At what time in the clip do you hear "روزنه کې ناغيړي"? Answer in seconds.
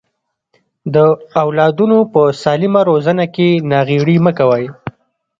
2.89-4.17